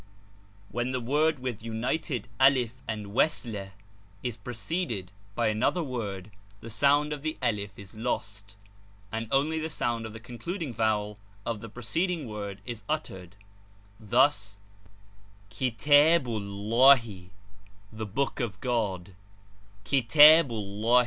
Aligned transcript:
When 0.71 0.89
the 0.89 0.99
word 0.99 1.37
with 1.37 1.61
united 1.61 2.27
alif 2.39 2.81
and 2.87 3.13
waelah 3.13 3.73
is 4.23 4.35
preceded 4.35 5.11
by 5.35 5.49
another 5.49 5.83
word, 5.83 6.31
the 6.59 6.71
sound 6.71 7.13
of 7.13 7.21
the 7.21 7.37
alif 7.39 7.77
is 7.77 7.95
lost, 7.95 8.57
and 9.11 9.27
only 9.31 9.59
the 9.59 9.69
sound 9.69 10.07
of 10.07 10.13
the 10.13 10.19
concluding 10.19 10.73
vowel 10.73 11.19
of 11.45 11.61
the 11.61 11.69
preceding 11.69 12.27
word 12.27 12.61
is 12.65 12.83
uttered, 12.89 13.35
thus, 13.99 14.57
AJ 15.51 15.67
I 15.67 16.19
i_jl_Lf 16.19 16.23
Htpbu 16.23 16.71
llahi,' 16.71 17.29
the 17.93 18.07
book 18.07 18.39
of 18.39 18.59
God;' 18.59 19.09
iz~ 19.85 20.03
J 20.09 20.39
I 20.39 20.41
(j. 20.41 20.97